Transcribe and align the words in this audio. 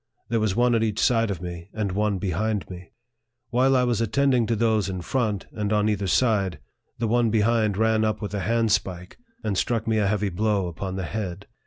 There 0.29 0.39
was 0.39 0.55
one 0.55 0.73
at 0.73 0.81
each 0.81 0.97
side 0.97 1.29
of 1.29 1.43
me, 1.43 1.69
and 1.75 1.91
one 1.91 2.17
behind 2.17 2.67
me. 2.71 2.91
While 3.51 3.75
I 3.75 3.83
was 3.83 4.01
attending 4.01 4.47
to 4.47 4.55
those 4.55 4.89
in 4.89 5.01
front, 5.01 5.45
and 5.51 5.71
on 5.71 5.89
either 5.89 6.07
side, 6.07 6.57
the 6.97 7.07
one 7.07 7.29
behind 7.29 7.77
ran 7.77 8.03
up 8.03 8.19
with 8.19 8.31
the 8.31 8.39
handspike, 8.39 9.17
and 9.43 9.55
struck 9.55 9.85
me 9.87 9.99
a 9.99 10.07
heavy 10.07 10.29
blow 10.29 10.65
upon 10.65 10.95
the 10.95 11.05
head. 11.05 11.45